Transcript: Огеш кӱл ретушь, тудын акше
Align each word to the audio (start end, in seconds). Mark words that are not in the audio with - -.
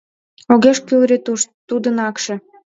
Огеш 0.53 0.77
кӱл 0.87 1.01
ретушь, 1.09 1.45
тудын 1.69 1.95
акше 2.07 2.35